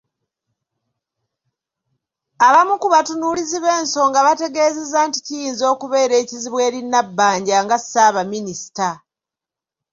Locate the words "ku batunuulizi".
2.81-3.57